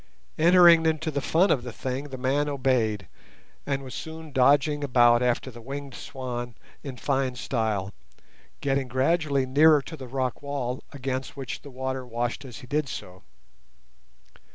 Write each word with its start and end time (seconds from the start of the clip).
Entering 0.39 0.87
into 0.87 1.11
the 1.11 1.21
fun 1.21 1.51
of 1.51 1.61
the 1.61 1.71
thing, 1.71 2.05
the 2.05 2.17
man 2.17 2.49
obeyed, 2.49 3.07
and 3.67 3.93
soon 3.93 4.23
was 4.25 4.33
dodging 4.33 4.83
about 4.83 5.21
after 5.21 5.51
the 5.51 5.61
winged 5.61 5.93
swan 5.93 6.55
in 6.83 6.97
fine 6.97 7.35
style, 7.35 7.93
getting 8.61 8.87
gradually 8.87 9.45
nearer 9.45 9.79
to 9.83 9.95
the 9.95 10.07
rock 10.07 10.41
wall, 10.41 10.83
against 10.91 11.37
which 11.37 11.61
the 11.61 11.69
water 11.69 12.03
washed 12.03 12.43
as 12.45 12.57
he 12.61 12.65
did 12.65 12.89
so. 12.89 13.21